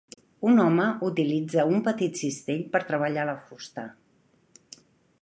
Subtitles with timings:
[0.51, 3.89] Un home utilitza un petit cisell per treballar la fusta.